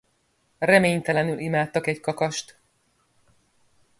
Reménytelenül 0.59 1.39
imádtak 1.39 1.87
egy 1.87 1.99
kakast. 1.99 2.57